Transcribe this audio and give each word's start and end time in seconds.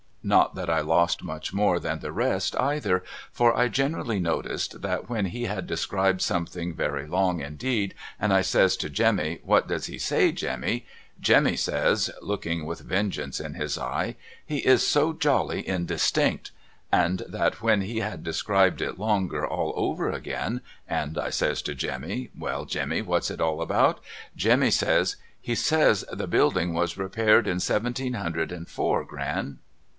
Not 0.23 0.53
that 0.53 0.69
I 0.69 0.81
lost 0.81 1.23
much 1.23 1.51
more 1.51 1.79
than 1.79 1.99
the 1.99 2.11
rest 2.11 2.55
either, 2.59 3.03
for 3.31 3.55
I 3.57 3.67
generally 3.67 4.19
noticed 4.19 4.83
that 4.83 5.09
when 5.09 5.27
he 5.27 5.43
had 5.45 5.65
described 5.65 6.21
something 6.21 6.75
very 6.75 7.05
long 7.07 7.39
indeed 7.39 7.93
and 8.19 8.31
I 8.31 8.41
says 8.41 8.77
to 8.77 8.89
Jemmy 8.89 9.39
'What 9.43 9.67
does 9.67 9.85
he 9.87 9.97
say 9.97 10.31
Jemmy?' 10.31 10.85
Jemmy 11.19 11.55
says 11.55 12.09
looking 12.21 12.65
with 12.65 12.81
vengeance 12.81 13.39
in 13.39 13.55
his 13.55 13.77
eye' 13.79 14.15
He 14.45 14.57
is 14.59 14.85
so 14.85 15.13
jolly 15.13 15.67
indistinct 15.67 16.51
I' 16.93 16.97
and 17.03 17.23
that 17.27 17.61
when 17.63 17.81
he 17.81 17.99
had 17.99 18.23
described 18.23 18.81
it 18.81 18.99
longer 18.99 19.45
all 19.45 19.73
over 19.75 20.09
again 20.11 20.61
and 20.87 21.17
I 21.17 21.29
says 21.31 21.63
to 21.63 21.73
Jemmy' 21.75 22.29
Well 22.37 22.65
Jemmy 22.65 23.01
what's 23.01 23.29
it 23.31 23.41
all 23.41 23.59
about?' 23.61 23.99
Jemmy 24.43 24.71
says' 24.71 25.15
He 25.41 25.55
says 25.55 26.05
the 26.11 26.27
building 26.27 26.73
was 26.73 26.97
repaired 26.97 27.47
in 27.47 27.59
seventeen 27.59 28.13
hundred 28.13 28.51
and 28.51 28.67
four, 28.67 29.03
Gran.' 29.03 29.59